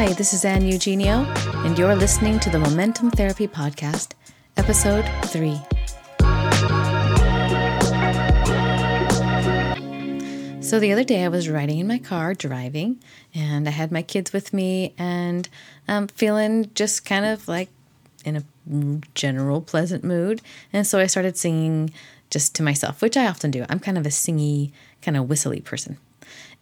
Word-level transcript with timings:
Hi, 0.00 0.14
this 0.14 0.32
is 0.32 0.46
Ann 0.46 0.64
Eugenio, 0.64 1.26
and 1.56 1.78
you're 1.78 1.94
listening 1.94 2.40
to 2.40 2.48
the 2.48 2.58
Momentum 2.58 3.10
Therapy 3.10 3.46
Podcast, 3.46 4.12
Episode 4.56 5.04
3. 5.26 5.60
So, 10.62 10.80
the 10.80 10.90
other 10.90 11.04
day 11.04 11.22
I 11.22 11.28
was 11.28 11.50
riding 11.50 11.80
in 11.80 11.86
my 11.86 11.98
car, 11.98 12.32
driving, 12.32 12.98
and 13.34 13.68
I 13.68 13.72
had 13.72 13.92
my 13.92 14.00
kids 14.00 14.32
with 14.32 14.54
me, 14.54 14.94
and 14.96 15.46
I'm 15.86 16.08
feeling 16.08 16.70
just 16.74 17.04
kind 17.04 17.26
of 17.26 17.46
like 17.46 17.68
in 18.24 18.36
a 18.36 18.44
general 19.14 19.60
pleasant 19.60 20.02
mood. 20.02 20.40
And 20.72 20.86
so 20.86 20.98
I 20.98 21.08
started 21.08 21.36
singing 21.36 21.92
just 22.30 22.54
to 22.54 22.62
myself, 22.62 23.02
which 23.02 23.18
I 23.18 23.26
often 23.26 23.50
do. 23.50 23.66
I'm 23.68 23.80
kind 23.80 23.98
of 23.98 24.06
a 24.06 24.10
singy, 24.10 24.72
kind 25.02 25.18
of 25.18 25.28
whistly 25.28 25.60
person. 25.60 25.98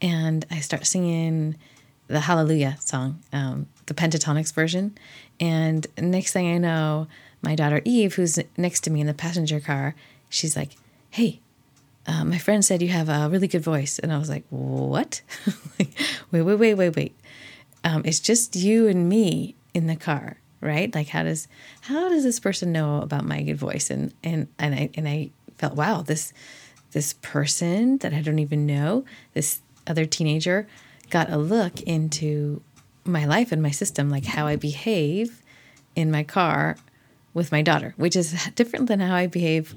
And 0.02 0.44
I 0.50 0.58
start 0.58 0.86
singing 0.86 1.54
the 2.08 2.20
Hallelujah 2.20 2.76
song, 2.80 3.20
um, 3.32 3.66
the 3.86 3.94
Pentatonix 3.94 4.52
version. 4.52 4.96
And 5.38 5.86
next 5.98 6.32
thing 6.32 6.52
I 6.52 6.58
know, 6.58 7.06
my 7.42 7.54
daughter 7.54 7.80
Eve, 7.84 8.14
who's 8.14 8.38
next 8.56 8.80
to 8.80 8.90
me 8.90 9.00
in 9.00 9.06
the 9.06 9.14
passenger 9.14 9.60
car, 9.60 9.94
she's 10.28 10.56
like, 10.56 10.76
Hey, 11.10 11.40
uh, 12.06 12.24
my 12.24 12.38
friend 12.38 12.64
said 12.64 12.82
you 12.82 12.88
have 12.88 13.08
a 13.08 13.28
really 13.28 13.48
good 13.48 13.62
voice. 13.62 13.98
And 13.98 14.12
I 14.12 14.18
was 14.18 14.28
like, 14.28 14.44
What? 14.50 15.20
wait, 15.78 16.42
wait, 16.42 16.42
wait, 16.42 16.74
wait, 16.74 16.96
wait. 16.96 17.14
Um, 17.84 18.02
it's 18.04 18.20
just 18.20 18.56
you 18.56 18.88
and 18.88 19.08
me 19.08 19.54
in 19.74 19.86
the 19.86 19.96
car, 19.96 20.38
right? 20.60 20.92
Like, 20.94 21.08
how 21.08 21.22
does 21.22 21.46
how 21.82 22.08
does 22.08 22.24
this 22.24 22.40
person 22.40 22.72
know 22.72 23.02
about 23.02 23.24
my 23.24 23.42
good 23.42 23.58
voice? 23.58 23.90
And 23.90 24.12
and 24.24 24.48
and 24.58 24.74
I 24.74 24.90
and 24.94 25.06
I 25.06 25.30
felt, 25.58 25.74
wow, 25.74 26.02
this 26.02 26.32
this 26.92 27.12
person 27.20 27.98
that 27.98 28.14
I 28.14 28.22
don't 28.22 28.38
even 28.38 28.66
know, 28.66 29.04
this 29.34 29.60
other 29.86 30.06
teenager, 30.06 30.66
got 31.10 31.30
a 31.30 31.36
look 31.36 31.80
into 31.82 32.62
my 33.04 33.24
life 33.24 33.52
and 33.52 33.62
my 33.62 33.70
system, 33.70 34.10
like 34.10 34.24
how 34.24 34.46
I 34.46 34.56
behave 34.56 35.42
in 35.94 36.10
my 36.10 36.22
car 36.22 36.76
with 37.34 37.52
my 37.52 37.62
daughter, 37.62 37.94
which 37.96 38.16
is 38.16 38.48
different 38.54 38.86
than 38.86 39.00
how 39.00 39.14
I 39.14 39.26
behave 39.26 39.74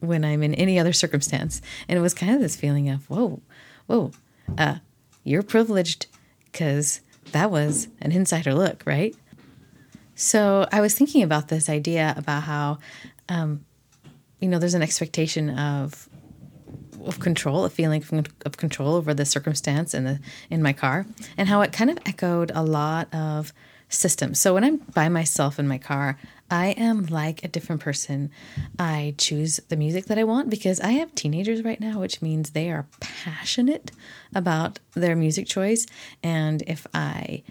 when 0.00 0.24
I'm 0.24 0.42
in 0.42 0.54
any 0.54 0.78
other 0.78 0.92
circumstance. 0.92 1.62
And 1.88 1.98
it 1.98 2.02
was 2.02 2.14
kind 2.14 2.34
of 2.34 2.40
this 2.40 2.56
feeling 2.56 2.88
of, 2.88 3.08
whoa, 3.08 3.40
whoa, 3.86 4.12
uh, 4.58 4.76
you're 5.22 5.42
privileged 5.42 6.06
because 6.44 7.00
that 7.32 7.50
was 7.50 7.88
an 8.00 8.12
insider 8.12 8.54
look, 8.54 8.82
right? 8.86 9.14
So 10.14 10.68
I 10.70 10.80
was 10.80 10.94
thinking 10.94 11.22
about 11.22 11.48
this 11.48 11.68
idea 11.68 12.14
about 12.16 12.44
how, 12.44 12.78
um, 13.28 13.64
you 14.40 14.48
know, 14.48 14.58
there's 14.58 14.74
an 14.74 14.82
expectation 14.82 15.50
of 15.50 16.08
of 17.06 17.20
control, 17.20 17.64
a 17.64 17.70
feeling 17.70 18.04
of 18.44 18.56
control 18.56 18.94
over 18.94 19.14
the 19.14 19.24
circumstance 19.24 19.94
in 19.94 20.04
the 20.04 20.20
in 20.50 20.62
my 20.62 20.72
car, 20.72 21.06
and 21.36 21.48
how 21.48 21.60
it 21.60 21.72
kind 21.72 21.90
of 21.90 21.98
echoed 22.06 22.50
a 22.54 22.62
lot 22.62 23.12
of 23.14 23.52
systems. 23.88 24.40
So 24.40 24.54
when 24.54 24.64
I'm 24.64 24.78
by 24.78 25.08
myself 25.08 25.58
in 25.58 25.68
my 25.68 25.78
car, 25.78 26.18
I 26.50 26.68
am 26.68 27.06
like 27.06 27.42
a 27.42 27.48
different 27.48 27.80
person. 27.80 28.30
I 28.78 29.14
choose 29.18 29.60
the 29.68 29.76
music 29.76 30.06
that 30.06 30.18
I 30.18 30.24
want 30.24 30.50
because 30.50 30.80
I 30.80 30.92
have 30.92 31.14
teenagers 31.14 31.62
right 31.64 31.80
now, 31.80 32.00
which 32.00 32.20
means 32.20 32.50
they 32.50 32.70
are 32.70 32.86
passionate 33.00 33.92
about 34.34 34.78
their 34.94 35.16
music 35.16 35.46
choice. 35.46 35.86
And 36.22 36.62
if 36.66 36.86
I 36.92 37.42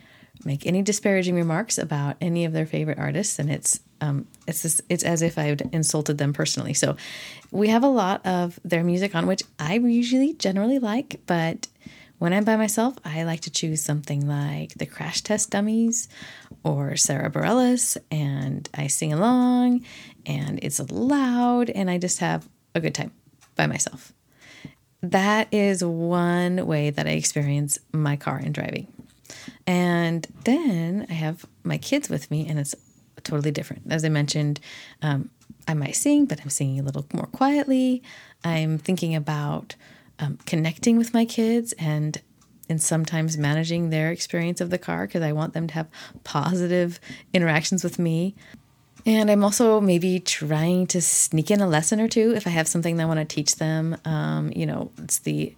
make 0.45 0.65
any 0.65 0.81
disparaging 0.81 1.35
remarks 1.35 1.77
about 1.77 2.17
any 2.19 2.45
of 2.45 2.53
their 2.53 2.65
favorite 2.65 2.99
artists, 2.99 3.39
and 3.39 3.49
it's 3.49 3.79
um, 4.03 4.27
it's 4.47 4.61
just, 4.61 4.81
it's 4.89 5.03
as 5.03 5.21
if 5.21 5.37
I 5.37 5.43
had 5.43 5.69
insulted 5.71 6.17
them 6.17 6.33
personally. 6.33 6.73
So 6.73 6.95
we 7.51 7.69
have 7.69 7.83
a 7.83 7.87
lot 7.87 8.25
of 8.25 8.59
their 8.63 8.83
music 8.83 9.15
on, 9.15 9.27
which 9.27 9.43
I 9.59 9.75
usually 9.75 10.33
generally 10.33 10.79
like, 10.79 11.21
but 11.25 11.67
when 12.19 12.33
I'm 12.33 12.43
by 12.43 12.55
myself, 12.55 12.95
I 13.03 13.23
like 13.23 13.41
to 13.41 13.49
choose 13.49 13.83
something 13.83 14.27
like 14.27 14.73
the 14.75 14.85
Crash 14.85 15.21
Test 15.21 15.49
Dummies 15.51 16.07
or 16.63 16.95
Sara 16.95 17.29
Bareilles, 17.29 17.97
and 18.11 18.69
I 18.73 18.87
sing 18.87 19.11
along, 19.11 19.83
and 20.25 20.59
it's 20.61 20.79
loud, 20.91 21.69
and 21.69 21.89
I 21.89 21.97
just 21.97 22.19
have 22.19 22.47
a 22.75 22.79
good 22.79 22.95
time 22.95 23.11
by 23.55 23.67
myself. 23.67 24.13
That 25.01 25.47
is 25.51 25.83
one 25.83 26.65
way 26.65 26.91
that 26.91 27.07
I 27.07 27.11
experience 27.11 27.77
my 27.91 28.15
car 28.15 28.37
and 28.37 28.53
driving. 28.53 28.87
And 29.67 30.25
then 30.45 31.05
I 31.09 31.13
have 31.13 31.45
my 31.63 31.77
kids 31.77 32.09
with 32.09 32.31
me, 32.31 32.47
and 32.47 32.57
it's 32.57 32.75
totally 33.23 33.51
different. 33.51 33.83
As 33.89 34.03
I 34.05 34.09
mentioned, 34.09 34.59
um, 35.01 35.29
I 35.67 35.73
might 35.73 35.95
sing, 35.95 36.25
but 36.25 36.41
I'm 36.41 36.49
singing 36.49 36.79
a 36.79 36.83
little 36.83 37.05
more 37.13 37.27
quietly. 37.27 38.03
I'm 38.43 38.77
thinking 38.77 39.15
about 39.15 39.75
um, 40.19 40.37
connecting 40.45 40.97
with 40.97 41.13
my 41.13 41.25
kids 41.25 41.73
and 41.73 42.21
and 42.69 42.81
sometimes 42.81 43.37
managing 43.37 43.89
their 43.89 44.09
experience 44.09 44.61
of 44.61 44.69
the 44.69 44.77
car 44.77 45.05
because 45.05 45.21
I 45.21 45.33
want 45.33 45.53
them 45.53 45.67
to 45.67 45.73
have 45.73 45.87
positive 46.23 46.99
interactions 47.33 47.83
with 47.83 47.99
me. 47.99 48.35
And 49.05 49.29
I'm 49.29 49.43
also 49.43 49.81
maybe 49.81 50.21
trying 50.21 50.87
to 50.87 51.01
sneak 51.01 51.51
in 51.51 51.59
a 51.59 51.67
lesson 51.67 51.99
or 51.99 52.07
two 52.07 52.33
if 52.33 52.47
I 52.47 52.51
have 52.51 52.69
something 52.69 52.95
that 52.95 53.03
I 53.03 53.05
want 53.05 53.19
to 53.19 53.25
teach 53.25 53.57
them. 53.57 53.97
Um, 54.05 54.53
you 54.55 54.65
know, 54.65 54.91
it's 54.97 55.19
the 55.19 55.53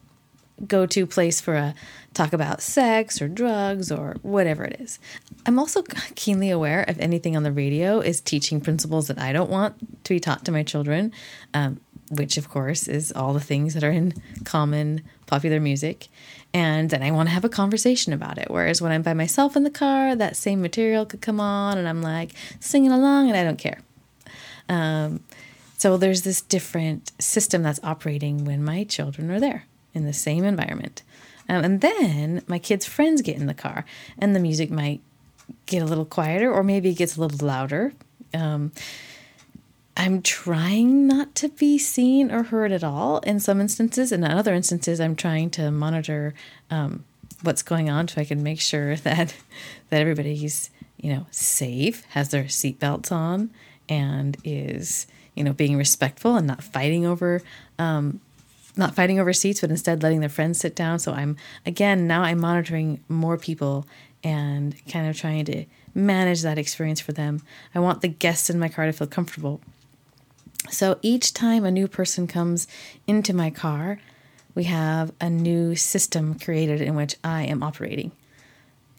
go 0.67 0.85
to 0.85 1.05
place 1.05 1.41
for 1.41 1.55
a 1.55 1.75
talk 2.13 2.33
about 2.33 2.61
sex 2.61 3.21
or 3.21 3.27
drugs 3.27 3.91
or 3.91 4.15
whatever 4.21 4.63
it 4.63 4.79
is. 4.79 4.99
I'm 5.45 5.59
also 5.59 5.83
keenly 6.15 6.49
aware 6.49 6.85
if 6.87 6.97
anything 6.99 7.35
on 7.35 7.43
the 7.43 7.51
radio 7.51 7.99
is 7.99 8.21
teaching 8.21 8.61
principles 8.61 9.07
that 9.07 9.19
I 9.19 9.33
don't 9.33 9.49
want 9.49 10.03
to 10.05 10.13
be 10.13 10.19
taught 10.19 10.45
to 10.45 10.51
my 10.51 10.63
children, 10.63 11.11
um, 11.53 11.81
which 12.09 12.37
of 12.37 12.49
course 12.49 12.87
is 12.87 13.11
all 13.11 13.33
the 13.33 13.39
things 13.39 13.73
that 13.73 13.83
are 13.83 13.91
in 13.91 14.13
common 14.45 15.01
popular 15.27 15.59
music. 15.59 16.07
And 16.53 16.89
then 16.89 17.03
I 17.03 17.11
want 17.11 17.27
to 17.27 17.33
have 17.33 17.43
a 17.43 17.49
conversation 17.49 18.13
about 18.13 18.37
it. 18.37 18.49
Whereas 18.49 18.81
when 18.81 18.93
I'm 18.93 19.01
by 19.01 19.13
myself 19.13 19.57
in 19.57 19.63
the 19.63 19.69
car, 19.69 20.15
that 20.15 20.37
same 20.37 20.61
material 20.61 21.05
could 21.05 21.21
come 21.21 21.41
on 21.41 21.77
and 21.77 21.87
I'm 21.87 22.01
like 22.01 22.31
singing 22.59 22.91
along 22.91 23.27
and 23.27 23.37
I 23.37 23.43
don't 23.43 23.59
care. 23.59 23.79
Um, 24.69 25.21
so 25.77 25.97
there's 25.97 26.21
this 26.21 26.41
different 26.41 27.11
system 27.19 27.61
that's 27.61 27.81
operating 27.83 28.45
when 28.45 28.63
my 28.63 28.85
children 28.85 29.29
are 29.29 29.39
there 29.39 29.65
in 29.95 30.05
the 30.05 30.13
same 30.13 30.43
environment. 30.43 31.01
Um, 31.47 31.63
and 31.63 31.81
then 31.81 32.43
my 32.47 32.59
kids' 32.59 32.85
friends 32.85 33.21
get 33.21 33.37
in 33.37 33.47
the 33.47 33.53
car, 33.53 33.85
and 34.17 34.35
the 34.35 34.39
music 34.39 34.69
might 34.69 35.01
get 35.65 35.81
a 35.81 35.85
little 35.85 36.05
quieter, 36.05 36.51
or 36.51 36.63
maybe 36.63 36.89
it 36.89 36.95
gets 36.95 37.17
a 37.17 37.21
little 37.21 37.45
louder. 37.45 37.93
Um, 38.33 38.71
I'm 39.97 40.21
trying 40.21 41.07
not 41.07 41.35
to 41.35 41.49
be 41.49 41.77
seen 41.77 42.31
or 42.31 42.43
heard 42.43 42.71
at 42.71 42.83
all 42.83 43.19
in 43.19 43.39
some 43.39 43.61
instances. 43.61 44.11
And 44.11 44.25
in 44.25 44.31
other 44.31 44.53
instances, 44.53 44.99
I'm 44.99 45.15
trying 45.15 45.49
to 45.51 45.71
monitor 45.71 46.33
um, 46.69 47.05
what's 47.43 47.61
going 47.61 47.89
on 47.89 48.07
so 48.07 48.19
I 48.19 48.25
can 48.25 48.43
make 48.43 48.59
sure 48.59 48.95
that 48.97 49.33
that 49.89 50.01
everybody's 50.01 50.69
you 50.97 51.13
know 51.13 51.27
safe, 51.31 52.03
has 52.09 52.29
their 52.29 52.45
seatbelts 52.45 53.11
on, 53.11 53.51
and 53.87 54.37
is 54.43 55.07
you 55.33 55.43
know 55.43 55.53
being 55.53 55.77
respectful 55.77 56.35
and 56.35 56.47
not 56.47 56.63
fighting 56.63 57.05
over 57.05 57.41
um, 57.79 58.19
not 58.77 58.95
fighting 58.95 59.19
over 59.19 59.33
seats, 59.33 59.61
but 59.61 59.69
instead 59.69 60.03
letting 60.03 60.19
their 60.19 60.29
friends 60.29 60.59
sit 60.59 60.75
down. 60.75 60.99
So 60.99 61.13
I'm, 61.13 61.37
again, 61.65 62.07
now 62.07 62.23
I'm 62.23 62.39
monitoring 62.39 63.03
more 63.07 63.37
people 63.37 63.85
and 64.23 64.75
kind 64.87 65.07
of 65.07 65.17
trying 65.17 65.45
to 65.45 65.65
manage 65.93 66.41
that 66.41 66.57
experience 66.57 66.99
for 66.99 67.13
them. 67.13 67.41
I 67.73 67.79
want 67.79 68.01
the 68.01 68.07
guests 68.07 68.49
in 68.49 68.59
my 68.59 68.69
car 68.69 68.85
to 68.85 68.93
feel 68.93 69.07
comfortable. 69.07 69.61
So 70.69 70.99
each 71.01 71.33
time 71.33 71.63
a 71.63 71.71
new 71.71 71.87
person 71.87 72.27
comes 72.27 72.67
into 73.07 73.33
my 73.33 73.49
car, 73.49 73.99
we 74.55 74.63
have 74.65 75.11
a 75.21 75.29
new 75.29 75.75
system 75.75 76.39
created 76.39 76.81
in 76.81 76.95
which 76.95 77.15
I 77.23 77.43
am 77.43 77.61
operating. 77.61 78.11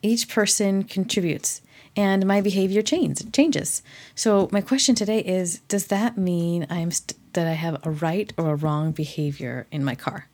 Each 0.06 0.28
person 0.28 0.84
contributes 0.84 1.60
and 1.96 2.26
my 2.26 2.40
behavior 2.40 2.82
changes 2.82 3.26
changes. 3.32 3.82
So 4.14 4.48
my 4.52 4.60
question 4.60 4.94
today 4.94 5.20
is 5.20 5.60
does 5.68 5.86
that 5.86 6.16
mean 6.16 6.66
I'm 6.68 6.90
st- 6.90 7.14
that 7.32 7.46
I 7.46 7.52
have 7.52 7.84
a 7.86 7.90
right 7.90 8.32
or 8.36 8.52
a 8.52 8.54
wrong 8.54 8.92
behavior 8.92 9.66
in 9.70 9.84
my 9.84 9.94
car, 9.94 10.28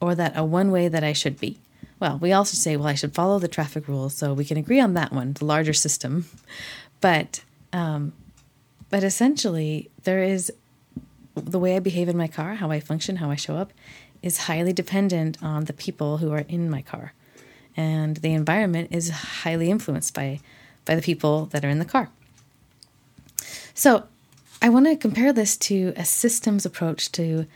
or 0.00 0.14
that 0.14 0.36
a 0.36 0.44
one 0.44 0.70
way 0.70 0.88
that 0.88 1.04
I 1.04 1.12
should 1.12 1.38
be. 1.38 1.58
Well, 2.00 2.18
we 2.18 2.32
also 2.32 2.56
say, 2.56 2.76
well, 2.76 2.88
I 2.88 2.94
should 2.94 3.14
follow 3.14 3.38
the 3.38 3.48
traffic 3.48 3.88
rules, 3.88 4.14
so 4.14 4.34
we 4.34 4.44
can 4.44 4.56
agree 4.58 4.80
on 4.80 4.94
that 4.94 5.12
one, 5.12 5.32
the 5.32 5.44
larger 5.44 5.72
system. 5.72 6.26
But, 7.00 7.42
um, 7.72 8.12
but 8.90 9.04
essentially, 9.04 9.90
there 10.02 10.22
is 10.22 10.52
the 11.34 11.58
way 11.58 11.76
I 11.76 11.78
behave 11.78 12.08
in 12.08 12.16
my 12.16 12.28
car, 12.28 12.56
how 12.56 12.70
I 12.70 12.80
function, 12.80 13.16
how 13.16 13.30
I 13.30 13.36
show 13.36 13.56
up, 13.56 13.72
is 14.22 14.38
highly 14.38 14.72
dependent 14.72 15.42
on 15.42 15.64
the 15.64 15.72
people 15.72 16.18
who 16.18 16.32
are 16.32 16.44
in 16.48 16.68
my 16.68 16.82
car, 16.82 17.12
and 17.76 18.18
the 18.18 18.32
environment 18.32 18.88
is 18.90 19.10
highly 19.10 19.70
influenced 19.70 20.14
by 20.14 20.40
by 20.84 20.94
the 20.94 21.02
people 21.02 21.46
that 21.46 21.64
are 21.64 21.68
in 21.68 21.78
the 21.78 21.84
car. 21.84 22.10
So 23.74 24.04
I 24.60 24.68
want 24.68 24.86
to 24.86 24.96
compare 24.96 25.32
this 25.32 25.56
to 25.58 25.92
a 25.96 26.04
systems 26.04 26.64
approach 26.64 27.10
to 27.12 27.46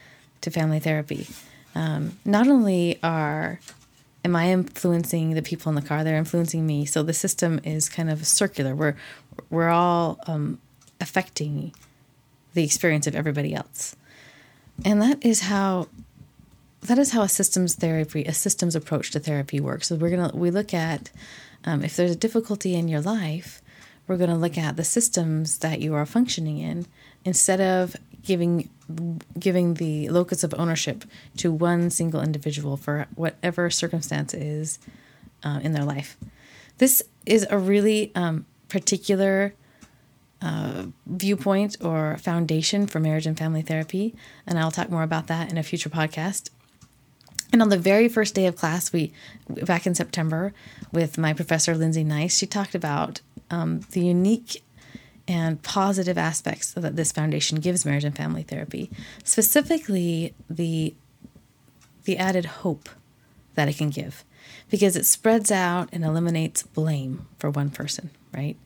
to 0.40 0.50
family 0.50 0.80
therapy. 0.80 1.28
Um, 1.74 2.18
not 2.24 2.48
only 2.48 2.98
are 3.02 3.60
am 4.24 4.36
I 4.36 4.50
influencing 4.50 5.34
the 5.34 5.42
people 5.42 5.70
in 5.70 5.76
the 5.76 5.82
car, 5.82 6.04
they're 6.04 6.16
influencing 6.16 6.66
me. 6.66 6.84
So 6.84 7.02
the 7.02 7.12
system 7.12 7.60
is 7.64 7.88
kind 7.88 8.10
of 8.10 8.26
circular. 8.26 8.74
We're 8.74 8.96
we're 9.50 9.70
all 9.70 10.18
um, 10.26 10.58
affecting 11.00 11.72
the 12.54 12.64
experience 12.64 13.06
of 13.06 13.14
everybody 13.14 13.54
else, 13.54 13.94
and 14.84 15.00
that 15.00 15.24
is 15.24 15.42
how 15.42 15.88
that 16.82 16.98
is 16.98 17.10
how 17.10 17.22
a 17.22 17.28
systems 17.28 17.74
therapy, 17.74 18.24
a 18.24 18.32
systems 18.32 18.76
approach 18.76 19.10
to 19.12 19.20
therapy 19.20 19.60
works. 19.60 19.88
So 19.88 19.96
we're 19.96 20.10
gonna 20.10 20.30
we 20.34 20.50
look 20.50 20.72
at 20.72 21.10
um, 21.64 21.82
if 21.82 21.96
there's 21.96 22.12
a 22.12 22.16
difficulty 22.16 22.74
in 22.74 22.88
your 22.88 23.00
life, 23.00 23.62
we're 24.06 24.16
going 24.16 24.30
to 24.30 24.36
look 24.36 24.56
at 24.56 24.76
the 24.76 24.84
systems 24.84 25.58
that 25.58 25.80
you 25.80 25.94
are 25.94 26.06
functioning 26.06 26.58
in 26.58 26.86
instead 27.24 27.60
of 27.60 27.96
giving 28.22 28.70
giving 29.38 29.74
the 29.74 30.08
locus 30.08 30.42
of 30.42 30.54
ownership 30.56 31.04
to 31.36 31.52
one 31.52 31.90
single 31.90 32.22
individual 32.22 32.76
for 32.76 33.06
whatever 33.14 33.68
circumstance 33.68 34.32
is 34.32 34.78
uh, 35.44 35.60
in 35.62 35.72
their 35.72 35.84
life. 35.84 36.16
This 36.78 37.02
is 37.26 37.46
a 37.50 37.58
really 37.58 38.12
um, 38.14 38.46
particular 38.68 39.54
uh, 40.40 40.86
viewpoint 41.06 41.76
or 41.82 42.16
foundation 42.16 42.86
for 42.86 42.98
marriage 42.98 43.26
and 43.26 43.36
family 43.36 43.60
therapy, 43.60 44.14
and 44.46 44.58
I'll 44.58 44.70
talk 44.70 44.88
more 44.88 45.02
about 45.02 45.26
that 45.26 45.50
in 45.50 45.58
a 45.58 45.62
future 45.62 45.90
podcast. 45.90 46.48
And 47.52 47.62
on 47.62 47.70
the 47.70 47.78
very 47.78 48.08
first 48.08 48.34
day 48.34 48.46
of 48.46 48.56
class, 48.56 48.92
we 48.92 49.12
back 49.48 49.86
in 49.86 49.94
September 49.94 50.52
with 50.92 51.16
my 51.16 51.32
professor 51.32 51.74
Lindsay 51.74 52.04
Nice, 52.04 52.36
she 52.36 52.46
talked 52.46 52.74
about 52.74 53.20
um, 53.50 53.80
the 53.92 54.04
unique 54.04 54.62
and 55.26 55.62
positive 55.62 56.16
aspects 56.16 56.72
that 56.72 56.96
this 56.96 57.12
foundation 57.12 57.60
gives 57.60 57.84
marriage 57.84 58.04
and 58.04 58.16
family 58.16 58.42
therapy, 58.42 58.90
specifically 59.24 60.34
the 60.48 60.94
the 62.04 62.16
added 62.16 62.46
hope 62.46 62.88
that 63.54 63.68
it 63.68 63.76
can 63.76 63.90
give, 63.90 64.24
because 64.70 64.96
it 64.96 65.04
spreads 65.04 65.50
out 65.50 65.90
and 65.92 66.04
eliminates 66.04 66.62
blame 66.62 67.26
for 67.38 67.50
one 67.50 67.68
person, 67.68 68.10
right? 68.32 68.56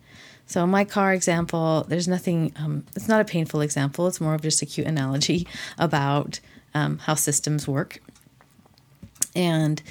So, 0.47 0.67
my 0.67 0.85
car 0.85 1.13
example, 1.13 1.85
there's 1.89 2.07
nothing, 2.07 2.53
um, 2.57 2.85
it's 2.95 3.09
not 3.09 3.21
a 3.21 3.25
painful 3.25 3.63
example. 3.63 4.07
It's 4.07 4.21
more 4.21 4.35
of 4.35 4.43
just 4.43 4.63
a 4.63 4.67
cute 4.67 4.87
analogy 4.87 5.47
about 5.79 6.41
um, 6.75 6.99
how 6.99 7.15
systems 7.15 7.67
work. 7.67 8.01
And, 9.35 9.83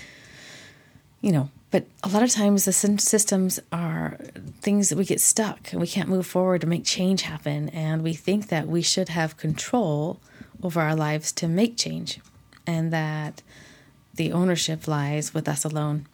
you 1.21 1.31
know, 1.31 1.49
but 1.71 1.85
a 2.03 2.09
lot 2.09 2.21
of 2.21 2.29
times 2.29 2.65
the 2.65 2.73
systems 2.73 3.59
are 3.71 4.17
things 4.59 4.89
that 4.89 4.97
we 4.97 5.05
get 5.05 5.21
stuck 5.21 5.71
and 5.71 5.79
we 5.79 5.87
can't 5.87 6.09
move 6.09 6.27
forward 6.27 6.61
to 6.61 6.67
make 6.67 6.83
change 6.83 7.21
happen. 7.23 7.69
And 7.69 8.03
we 8.03 8.13
think 8.13 8.49
that 8.49 8.67
we 8.67 8.81
should 8.81 9.09
have 9.09 9.37
control 9.37 10.19
over 10.61 10.81
our 10.81 10.95
lives 10.95 11.31
to 11.33 11.47
make 11.47 11.77
change 11.77 12.19
and 12.67 12.91
that 12.91 13.41
the 14.13 14.33
ownership 14.33 14.87
lies 14.87 15.33
with 15.33 15.47
us 15.47 15.63
alone. 15.63 16.07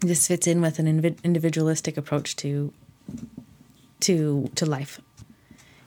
This 0.00 0.26
fits 0.26 0.46
in 0.46 0.60
with 0.60 0.78
an 0.78 1.16
individualistic 1.22 1.96
approach 1.96 2.34
to 2.36 2.72
to 4.00 4.50
to 4.54 4.66
life. 4.66 5.00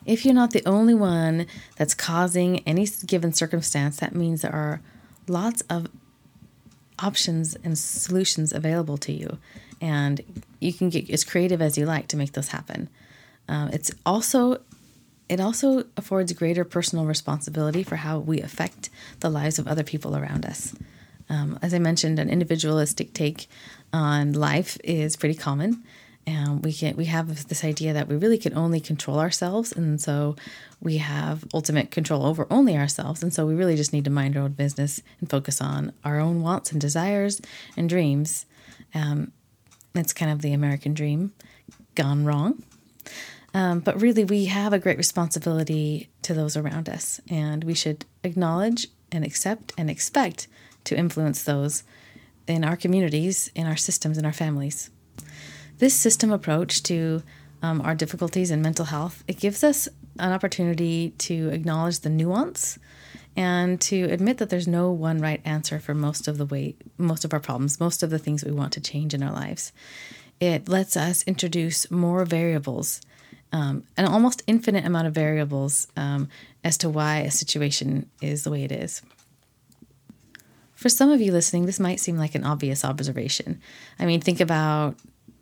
If 0.06 0.24
you're 0.24 0.34
not 0.34 0.52
the 0.52 0.66
only 0.66 0.94
one 0.94 1.48
that's 1.76 1.94
causing 1.94 2.60
any 2.60 2.88
given 3.06 3.34
circumstance, 3.34 3.98
that 3.98 4.16
means 4.16 4.42
there 4.42 4.54
are 4.54 4.82
lots 5.28 5.62
of 5.70 5.88
options 7.00 7.56
and 7.64 7.78
solutions 7.78 8.54
available 8.54 8.98
to 8.98 9.12
you, 9.12 9.38
and 9.82 10.22
you 10.60 10.74
can 10.74 10.90
get 10.90 11.10
as 11.10 11.24
creative 11.24 11.62
as 11.62 11.78
you 11.78 11.86
like 11.86 12.08
to 12.10 12.18
make 12.18 12.34
this 12.34 12.50
happen. 12.50 12.90
Um, 13.48 13.70
it's 13.70 13.92
also 14.06 14.62
it 15.30 15.40
also 15.40 15.84
affords 15.98 16.32
greater 16.34 16.64
personal 16.64 17.06
responsibility 17.06 17.84
for 17.84 17.98
how 17.98 18.20
we 18.20 18.42
affect 18.42 18.90
the 19.20 19.30
lives 19.30 19.60
of 19.60 19.68
other 19.68 19.84
people 19.84 20.16
around 20.16 20.46
us. 20.46 20.74
Um, 21.30 21.60
as 21.62 21.74
I 21.74 21.80
mentioned, 21.80 22.20
an 22.20 22.30
individualistic 22.30 23.14
take 23.14 23.48
on 23.92 24.34
life 24.34 24.78
is 24.84 25.18
pretty 25.18 25.36
common, 25.36 25.84
and 26.28 26.64
we 26.64 26.74
can 26.74 26.98
we 26.98 27.06
have 27.06 27.48
this 27.48 27.64
idea 27.64 27.94
that 27.94 28.10
we 28.10 28.18
really 28.18 28.38
can 28.38 28.56
only 28.56 28.82
control 28.82 29.18
ourselves, 29.18 29.72
and 29.72 30.00
so 30.00 30.36
we 30.82 30.98
have 30.98 31.46
ultimate 31.54 31.90
control 31.90 32.26
over 32.26 32.46
only 32.52 32.78
ourselves. 32.78 33.24
And 33.24 33.34
so 33.34 33.48
we 33.48 33.56
really 33.56 33.78
just 33.78 33.94
need 33.94 34.04
to 34.04 34.12
mind 34.12 34.36
our 34.36 34.44
own 34.44 34.52
business 34.52 35.02
and 35.22 35.30
focus 35.30 35.62
on 35.62 35.94
our 36.04 36.20
own 36.20 36.42
wants 36.44 36.72
and 36.72 36.82
desires 36.82 37.42
and 37.78 37.88
dreams. 37.88 38.46
Um, 38.94 39.32
it's 39.96 40.14
kind 40.14 40.30
of 40.30 40.42
the 40.42 40.54
American 40.54 40.94
dream 40.94 41.32
gone 41.96 42.26
wrong. 42.26 42.62
Um, 43.54 43.80
but 43.80 44.00
really, 44.00 44.26
we 44.26 44.46
have 44.46 44.74
a 44.74 44.80
great 44.80 44.98
responsibility 44.98 46.10
to 46.24 46.34
those 46.34 46.58
around 46.58 46.90
us, 46.90 47.22
and 47.30 47.64
we 47.64 47.74
should 47.74 48.06
acknowledge 48.24 48.88
and 49.14 49.24
accept 49.24 49.72
and 49.78 49.90
expect 49.90 50.48
to 50.84 50.98
influence 50.98 51.44
those 51.44 51.84
in 52.48 52.66
our 52.66 52.76
communities, 52.76 53.50
in 53.56 53.66
our 53.66 53.78
systems, 53.78 54.18
in 54.18 54.26
our 54.26 54.34
families. 54.34 54.90
This 55.80 55.94
system 55.94 56.32
approach 56.32 56.84
to 56.84 57.24
um, 57.62 57.82
our 57.82 57.96
difficulties 57.96 58.52
in 58.52 58.62
mental 58.62 58.86
health 58.86 59.24
it 59.28 59.40
gives 59.40 59.64
us 59.64 59.88
an 60.20 60.32
opportunity 60.32 61.14
to 61.18 61.50
acknowledge 61.50 62.00
the 62.00 62.10
nuance 62.10 62.80
and 63.36 63.80
to 63.82 64.04
admit 64.06 64.38
that 64.38 64.50
there's 64.50 64.68
no 64.68 64.92
one 64.92 65.20
right 65.20 65.42
answer 65.46 65.80
for 65.80 65.94
most 65.94 66.28
of 66.28 66.38
the 66.38 66.46
way 66.46 66.76
most 66.98 67.26
of 67.26 67.34
our 67.34 67.40
problems 67.40 67.80
most 67.80 68.04
of 68.04 68.10
the 68.10 68.20
things 68.20 68.44
we 68.44 68.52
want 68.52 68.74
to 68.74 68.82
change 68.82 69.14
in 69.14 69.24
our 69.24 69.32
lives. 69.32 69.72
It 70.40 70.70
lets 70.70 70.96
us 70.96 71.24
introduce 71.24 71.90
more 71.90 72.26
variables 72.26 73.02
um, 73.54 73.84
an 73.96 74.06
almost 74.06 74.44
infinite 74.46 74.86
amount 74.86 75.08
of 75.08 75.14
variables 75.14 75.88
um, 75.96 76.28
as 76.66 76.78
to 76.80 76.90
why 76.90 77.20
a 77.20 77.32
situation 77.32 78.10
is 78.22 78.44
the 78.44 78.52
way 78.52 78.66
it 78.66 78.74
is. 78.74 79.02
For 80.76 80.90
some 80.90 81.10
of 81.10 81.22
you 81.22 81.32
listening 81.32 81.66
this 81.66 81.80
might 81.80 82.00
seem 82.00 82.18
like 82.18 82.36
an 82.36 82.44
obvious 82.44 82.84
observation. 82.86 83.62
I 84.00 84.06
mean 84.06 84.22
think 84.22 84.40
about 84.40 84.96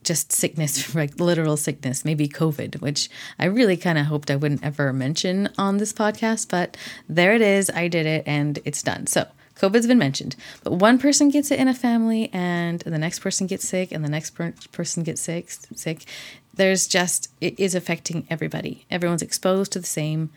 just 0.06 0.32
sickness, 0.32 0.96
like 0.96 1.20
literal 1.20 1.58
sickness, 1.58 2.06
maybe 2.06 2.28
COVID, 2.28 2.82
which 2.82 3.10
I 3.38 3.46
really 3.46 3.78
kind 3.78 3.98
of 3.98 4.06
hoped 4.06 4.32
I 4.32 4.36
wouldn't 4.36 4.64
ever 4.64 4.94
mention 4.94 5.50
on 5.58 5.78
this 5.78 5.94
podcast, 5.94 6.50
but 6.50 6.78
there 7.10 7.34
it 7.34 7.42
is. 7.42 7.70
I 7.70 7.88
did 7.88 8.06
it 8.06 8.24
and 8.26 8.60
it's 8.66 8.82
done. 8.82 9.08
So, 9.08 9.28
COVID's 9.56 9.88
been 9.88 9.98
mentioned, 9.98 10.36
but 10.64 10.74
one 10.74 10.98
person 10.98 11.30
gets 11.30 11.50
it 11.50 11.60
in 11.60 11.70
a 11.70 11.74
family 11.74 12.30
and 12.34 12.82
the 12.82 12.98
next 12.98 13.20
person 13.20 13.48
gets 13.48 13.68
sick 13.68 13.92
and 13.94 14.04
the 14.04 14.10
next 14.10 14.32
per- 14.32 14.54
person 14.74 15.04
gets 15.04 15.22
sick, 15.22 15.50
sick. 15.50 16.04
There's 16.54 16.88
just, 16.88 17.30
it 17.40 17.58
is 17.58 17.74
affecting 17.74 18.28
everybody. 18.30 18.86
Everyone's 18.92 19.22
exposed 19.22 19.72
to 19.72 19.80
the 19.80 19.86
same 19.86 20.30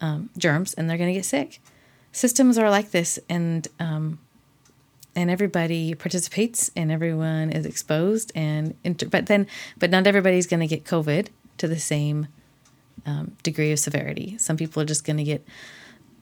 um, 0.00 0.30
germs 0.38 0.72
and 0.74 0.88
they're 0.88 0.96
going 0.96 1.12
to 1.12 1.18
get 1.18 1.26
sick. 1.26 1.60
Systems 2.12 2.56
are 2.56 2.70
like 2.70 2.90
this. 2.90 3.18
And 3.28 3.68
um, 3.78 4.18
and 5.16 5.30
everybody 5.30 5.94
participates 5.94 6.70
and 6.76 6.90
everyone 6.90 7.50
is 7.50 7.66
exposed 7.66 8.32
and 8.34 8.74
inter- 8.84 9.08
but 9.08 9.26
then 9.26 9.46
but 9.78 9.90
not 9.90 10.06
everybody's 10.06 10.46
going 10.46 10.60
to 10.60 10.66
get 10.66 10.84
covid 10.84 11.28
to 11.58 11.68
the 11.68 11.78
same 11.78 12.26
um, 13.06 13.36
degree 13.42 13.72
of 13.72 13.78
severity. 13.78 14.36
Some 14.38 14.56
people 14.56 14.82
are 14.82 14.86
just 14.86 15.04
going 15.04 15.18
to 15.18 15.24
get 15.24 15.46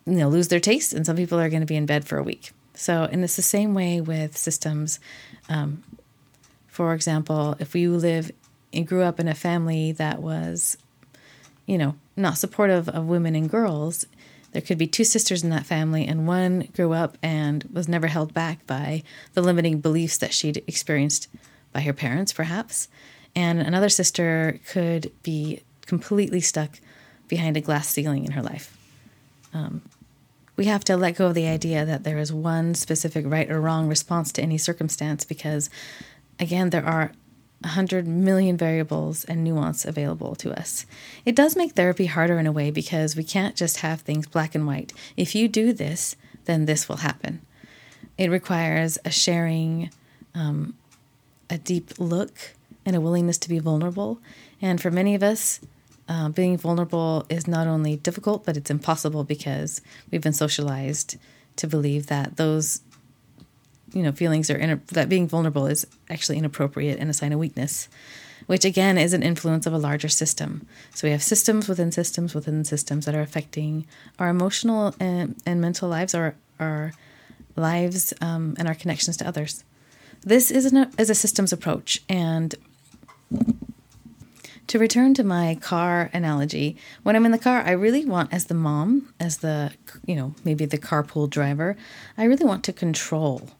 you 0.05 0.15
know 0.15 0.29
lose 0.29 0.49
their 0.49 0.61
taste 0.61 0.93
and 0.93 1.07
some 1.07 1.17
people 1.17 1.39
are 1.39 1.49
going 1.49 1.61
to 1.61 1.67
be 1.67 1.77
in 1.77 1.87
bed 1.87 2.07
for 2.07 2.19
a 2.19 2.23
week. 2.23 2.53
So 2.75 3.09
and 3.11 3.23
it's 3.23 3.37
the 3.37 3.43
same 3.43 3.75
way 3.75 4.01
with 4.01 4.37
systems. 4.37 4.99
Um, 5.49 5.83
for 6.67 6.95
example 6.95 7.57
if 7.59 7.75
you 7.75 7.97
live 7.97 8.31
and 8.73 8.87
grew 8.87 9.03
up 9.03 9.21
in 9.21 9.29
a 9.29 9.35
family 9.35 9.93
that 9.93 10.21
was 10.21 10.79
you 11.67 11.79
know 11.79 11.95
not 12.17 12.39
supportive 12.39 12.89
of 12.89 13.07
women 13.07 13.35
and 13.35 13.49
girls 13.49 14.07
there 14.53 14.63
could 14.63 14.79
be 14.79 14.87
two 14.87 15.05
sisters 15.05 15.43
in 15.43 15.51
that 15.51 15.67
family, 15.67 16.07
and 16.07 16.27
one 16.27 16.69
grew 16.75 16.93
up 16.93 17.19
and 17.23 17.65
was 17.73 17.89
never 17.89 18.07
held 18.07 18.35
back 18.35 18.67
by 18.67 19.03
the 19.35 19.43
limiting 19.43 19.81
beliefs 19.81 20.19
that 20.19 20.33
she'd 20.33 20.63
experienced 20.67 21.29
by 21.73 21.81
her 21.81 21.93
parents, 21.93 22.33
perhaps. 22.33 22.89
And 23.35 23.61
another 23.61 23.89
sister 23.89 24.61
could 24.69 25.11
be 25.23 25.63
completely 25.87 26.41
stuck 26.41 26.79
behind 27.29 27.57
a 27.57 27.63
glass 27.63 27.89
ceiling 27.89 28.25
in 28.25 28.33
her 28.33 28.43
life. 28.43 28.77
Um, 29.55 29.83
we 30.57 30.67
have 30.67 30.85
to 30.85 30.97
let 30.99 31.17
go 31.17 31.29
of 31.29 31.35
the 31.35 31.47
idea 31.47 31.87
that 31.87 32.05
there 32.05 32.19
is 32.19 32.33
one 32.33 32.75
specific 32.75 33.25
right 33.27 33.51
or 33.51 33.61
wrong 33.61 33.89
response 33.89 34.33
to 34.33 34.43
any 34.43 34.59
circumstance 34.59 35.25
because, 35.25 35.71
again, 36.39 36.71
there 36.71 36.85
are 36.85 37.13
100 37.63 38.07
million 38.07 38.57
variables 38.57 39.25
and 39.25 39.45
nuance 39.45 39.85
available 39.85 40.35
to 40.37 40.53
us. 40.59 40.85
It 41.25 41.37
does 41.37 41.57
make 41.57 41.73
therapy 41.73 42.07
harder 42.07 42.39
in 42.39 42.47
a 42.47 42.53
way 42.53 42.71
because 42.71 43.17
we 43.17 43.25
can't 43.25 43.57
just 43.57 43.79
have 43.79 44.01
things 44.01 44.27
black 44.27 44.55
and 44.55 44.67
white. 44.67 44.93
If 45.17 45.35
you 45.35 45.49
do 45.49 45.73
this, 45.73 46.17
then 46.45 46.67
this 46.67 46.89
will 46.89 46.97
happen. 46.97 47.41
It 48.19 48.31
requires 48.31 48.99
a 49.05 49.11
sharing, 49.11 49.91
um, 50.35 50.75
a 51.49 51.59
deep 51.59 51.93
look, 51.99 52.55
and 52.85 52.97
a 52.97 53.01
willingness 53.01 53.39
to 53.39 53.49
be 53.49 53.59
vulnerable. 53.59 54.21
And 54.61 54.81
for 54.81 54.91
many 54.91 55.15
of 55.15 55.23
us, 55.23 55.61
uh, 56.09 56.29
being 56.29 56.59
vulnerable 56.59 57.25
is 57.29 57.47
not 57.47 57.67
only 57.67 57.97
difficult, 57.97 58.45
but 58.45 58.57
it's 58.57 58.71
impossible 58.71 59.25
because 59.25 59.81
we've 60.11 60.21
been 60.21 60.33
socialized 60.33 61.17
to 61.57 61.67
believe 61.67 62.09
that 62.09 62.37
those 62.37 62.81
you 63.93 64.03
know 64.03 64.13
feelings 64.13 64.51
are 64.51 64.57
in, 64.57 64.81
that 64.89 65.09
being 65.09 65.29
vulnerable 65.29 65.67
is 65.67 65.87
actually 66.11 66.39
inappropriate 66.39 66.99
and 66.99 67.11
a 67.11 67.13
sign 67.13 67.33
of 67.33 67.39
weakness 67.39 67.89
which 68.47 68.65
again 68.65 68.99
is 68.99 69.13
an 69.13 69.23
influence 69.23 69.67
of 69.67 69.73
a 69.73 69.79
larger 69.79 70.09
system. 70.09 70.67
So 70.95 71.07
we 71.07 71.13
have 71.13 71.23
systems 71.23 71.69
within 71.69 71.93
systems 71.93 72.35
within 72.35 72.65
systems 72.65 73.07
that 73.07 73.15
are 73.15 73.21
affecting 73.21 73.87
our 74.19 74.29
emotional 74.29 74.97
and, 74.99 75.37
and 75.47 75.61
mental 75.61 75.89
lives 75.89 76.15
our 76.15 76.35
our 76.59 76.93
lives 77.57 78.13
um, 78.21 78.55
and 78.59 78.69
our 78.69 78.75
connections 78.75 79.17
to 79.19 79.29
others. 79.29 79.65
This 80.23 80.51
is, 80.51 80.73
an, 80.73 80.91
is 80.99 81.11
a 81.11 81.15
systems 81.15 81.53
approach 81.53 82.01
and 82.09 82.55
to 84.69 84.79
return 84.79 85.13
to 85.15 85.25
my 85.25 85.57
car 85.57 86.09
analogy, 86.15 86.77
when 87.03 87.17
I'm 87.17 87.27
in 87.27 87.33
the 87.33 87.39
car, 87.39 87.63
I 87.63 87.73
really 87.73 88.05
want, 88.05 88.33
as 88.33 88.47
the 88.47 88.55
mom, 88.55 89.13
as 89.21 89.39
the, 89.39 89.73
you 90.07 90.15
know, 90.15 90.35
maybe 90.45 90.65
the 90.65 90.79
carpool 90.79 91.29
driver, 91.29 91.77
I 92.17 92.25
really 92.25 92.47
want 92.47 92.65
to 92.65 92.73
control 92.73 93.51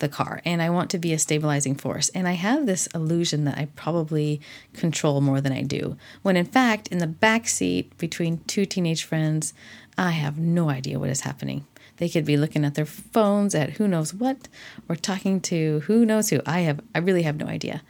the 0.00 0.08
car 0.08 0.42
and 0.44 0.60
I 0.60 0.70
want 0.70 0.90
to 0.90 0.98
be 0.98 1.12
a 1.12 1.18
stabilizing 1.18 1.74
force. 1.74 2.08
And 2.10 2.26
I 2.26 2.32
have 2.32 2.66
this 2.66 2.86
illusion 2.88 3.44
that 3.44 3.56
I 3.56 3.68
probably 3.76 4.40
control 4.74 5.20
more 5.20 5.40
than 5.40 5.52
I 5.52 5.62
do. 5.62 5.96
When 6.22 6.36
in 6.36 6.46
fact, 6.46 6.88
in 6.88 6.98
the 6.98 7.06
back 7.06 7.48
seat 7.48 7.96
between 7.98 8.38
two 8.46 8.66
teenage 8.66 9.04
friends, 9.04 9.54
I 9.96 10.10
have 10.10 10.38
no 10.38 10.70
idea 10.70 10.98
what 10.98 11.10
is 11.10 11.20
happening. 11.20 11.66
They 11.98 12.08
could 12.08 12.24
be 12.24 12.36
looking 12.36 12.64
at 12.64 12.74
their 12.74 12.86
phones 12.86 13.54
at 13.54 13.70
who 13.70 13.86
knows 13.86 14.14
what 14.14 14.48
or 14.88 14.96
talking 14.96 15.40
to 15.42 15.80
who 15.80 16.04
knows 16.04 16.30
who. 16.30 16.40
I 16.46 16.60
have 16.60 16.80
I 16.94 16.98
really 16.98 17.22
have 17.22 17.36
no 17.36 17.46
idea. 17.46 17.82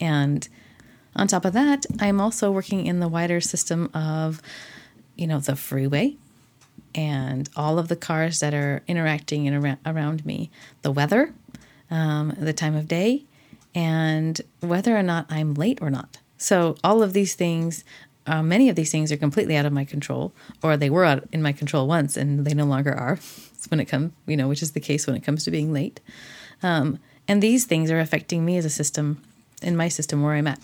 And 0.00 0.46
on 1.16 1.28
top 1.28 1.44
of 1.44 1.52
that, 1.54 1.86
I'm 1.98 2.20
also 2.20 2.50
working 2.50 2.86
in 2.86 3.00
the 3.00 3.08
wider 3.08 3.40
system 3.40 3.90
of 3.94 4.40
you 5.16 5.26
know 5.26 5.40
the 5.40 5.56
freeway 5.56 6.16
and 6.94 7.48
all 7.56 7.78
of 7.78 7.88
the 7.88 7.96
cars 7.96 8.40
that 8.40 8.54
are 8.54 8.82
interacting 8.86 9.48
and 9.48 9.78
around 9.84 10.24
me, 10.24 10.50
the 10.82 10.92
weather, 10.92 11.32
um, 11.90 12.34
the 12.38 12.52
time 12.52 12.74
of 12.74 12.88
day, 12.88 13.24
and 13.74 14.40
whether 14.60 14.96
or 14.96 15.02
not 15.02 15.26
I'm 15.28 15.54
late 15.54 15.78
or 15.80 15.90
not. 15.90 16.18
So 16.38 16.76
all 16.84 17.02
of 17.02 17.12
these 17.12 17.34
things 17.34 17.84
uh, 18.26 18.42
many 18.42 18.70
of 18.70 18.76
these 18.76 18.90
things 18.90 19.12
are 19.12 19.18
completely 19.18 19.54
out 19.54 19.66
of 19.66 19.72
my 19.74 19.84
control, 19.84 20.32
or 20.62 20.78
they 20.78 20.88
were 20.88 21.04
out 21.04 21.28
in 21.30 21.42
my 21.42 21.52
control 21.52 21.86
once 21.86 22.16
and 22.16 22.46
they 22.46 22.54
no 22.54 22.64
longer 22.64 22.94
are. 22.94 23.18
when 23.68 23.80
it 23.80 23.86
comes, 23.86 24.12
you 24.26 24.36
know, 24.36 24.48
which 24.48 24.62
is 24.62 24.72
the 24.72 24.80
case 24.80 25.06
when 25.06 25.16
it 25.16 25.24
comes 25.24 25.44
to 25.44 25.50
being 25.50 25.72
late. 25.72 26.00
Um, 26.62 26.98
and 27.26 27.42
these 27.42 27.64
things 27.64 27.90
are 27.90 28.00
affecting 28.00 28.44
me 28.44 28.56
as 28.56 28.64
a 28.64 28.70
system 28.70 29.22
in 29.62 29.76
my 29.76 29.88
system 29.88 30.22
where 30.22 30.34
I'm 30.34 30.46
at. 30.46 30.60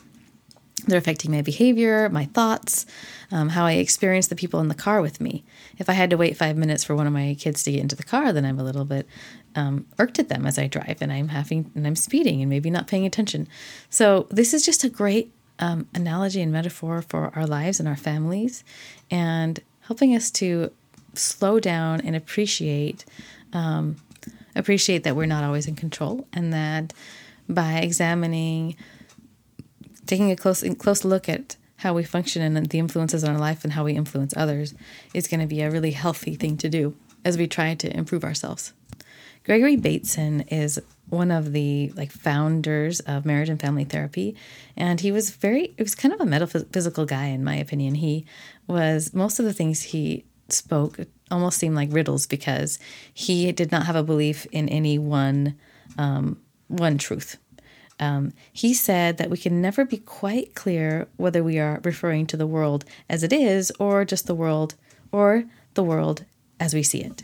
They're 0.87 0.99
affecting 0.99 1.31
my 1.31 1.43
behavior, 1.43 2.09
my 2.09 2.27
thoughts, 2.27 2.87
um, 3.31 3.51
how 3.51 3.65
I 3.65 3.73
experience 3.73 4.29
the 4.29 4.37
people 4.37 4.61
in 4.61 4.69
the 4.69 4.75
car 4.75 5.01
with 5.01 5.21
me. 5.21 5.45
If 5.79 5.89
I 5.89 5.93
had 5.93 6.11
to 6.11 6.17
wait 6.17 6.37
five 6.37 6.57
minutes 6.57 6.85
for 6.85 6.95
one 6.95 7.07
of 7.07 7.13
my 7.13 7.37
kids 7.39 7.63
to 7.65 7.73
get 7.73 7.81
into 7.81 7.97
the 7.97 8.03
car, 8.03 8.33
then 8.33 8.45
I'm 8.45 8.59
a 8.59 8.65
little 8.65 8.85
bit 8.85 9.07
um, 9.55 9.87
irked 9.99 10.19
at 10.19 10.29
them 10.29 10.47
as 10.47 10.59
I 10.59 10.67
drive, 10.67 10.99
and 11.01 11.13
I'm 11.13 11.29
having 11.29 11.71
and 11.75 11.87
I'm 11.87 11.97
speeding 11.97 12.41
and 12.41 12.51
maybe 12.51 12.71
not 12.71 12.87
paying 12.87 13.07
attention. 13.07 13.49
So 13.89 14.27
this 14.31 14.55
is 14.55 14.65
just 14.65 14.85
a 14.85 14.89
great 14.89 15.33
um, 15.59 15.87
analogy 15.95 16.41
and 16.41 16.53
metaphor 16.53 17.03
for 17.03 17.33
our 17.37 17.47
lives 17.47 17.81
and 17.81 17.89
our 17.89 17.97
families, 17.97 18.65
and 19.11 19.61
helping 19.81 20.15
us 20.15 20.31
to 20.33 20.71
slow 21.15 21.59
down 21.59 22.01
and 22.01 22.15
appreciate 22.15 23.05
um, 23.53 23.97
appreciate 24.55 25.05
that 25.05 25.17
we're 25.17 25.27
not 25.27 25.45
always 25.45 25.67
in 25.67 25.77
control, 25.77 26.27
and 26.33 26.53
that 26.53 26.93
by 27.49 27.79
examining, 27.79 28.77
taking 30.11 30.33
a 30.33 30.37
close 30.37 30.65
close 30.79 31.05
look 31.05 31.29
at 31.29 31.57
how 31.77 31.95
we 31.95 32.03
function 32.03 32.43
and 32.43 32.67
the 32.67 32.79
influences 32.79 33.23
on 33.23 33.31
our 33.31 33.39
life 33.39 33.63
and 33.63 33.73
how 33.73 33.85
we 33.85 33.95
influence 33.95 34.35
others 34.37 34.75
is 35.15 35.29
going 35.29 35.41
to 35.41 35.47
be 35.47 35.63
a 35.63 35.71
really 35.71 35.93
healthy 35.93 36.35
thing 36.35 36.57
to 36.57 36.69
do 36.69 36.95
as 37.25 37.39
we 37.39 37.47
try 37.47 37.75
to 37.75 37.97
improve 37.97 38.25
ourselves. 38.25 38.73
Gregory 39.45 39.77
Bateson 39.77 40.43
is 40.49 40.81
one 41.09 41.31
of 41.31 41.53
the 41.53 41.93
like 41.97 42.11
founders 42.11 43.01
of 43.01 43.25
marriage 43.25 43.49
and 43.49 43.61
family 43.61 43.85
therapy 43.85 44.37
and 44.77 45.01
he 45.01 45.13
was 45.13 45.31
very 45.31 45.75
it 45.77 45.83
was 45.83 45.95
kind 45.95 46.13
of 46.13 46.21
a 46.21 46.27
metaphysical 46.27 47.07
guy 47.07 47.27
in 47.27 47.43
my 47.43 47.57
opinion 47.57 47.95
he 47.95 48.25
was 48.67 49.15
most 49.15 49.39
of 49.39 49.45
the 49.45 49.53
things 49.53 49.83
he 49.83 50.25
spoke 50.49 50.99
almost 51.31 51.59
seemed 51.59 51.75
like 51.75 51.89
riddles 51.93 52.27
because 52.27 52.79
he 53.15 53.51
did 53.53 53.73
not 53.73 53.87
have 53.87 53.97
a 53.97 54.03
belief 54.03 54.47
in 54.53 54.69
any 54.69 54.99
one 54.99 55.57
um, 55.99 56.41
one 56.69 56.97
truth 56.99 57.39
um, 58.01 58.33
he 58.53 58.75
said 58.75 59.19
that 59.19 59.31
we 59.31 59.37
can 59.37 59.63
never 59.63 59.85
be 59.85 59.99
quite 59.99 60.55
clear 60.55 61.07
whether 61.17 61.45
we 61.45 61.59
are 61.59 61.81
referring 61.85 62.27
to 62.27 62.37
the 62.37 62.47
world 62.47 62.85
as 63.09 63.23
it 63.23 63.33
is 63.33 63.71
or 63.79 64.05
just 64.05 64.27
the 64.27 64.35
world 64.35 64.75
or 65.13 65.45
the 65.75 65.85
world 65.85 66.25
as 66.59 66.75
we 66.75 66.83
see 66.83 67.03
it 67.03 67.23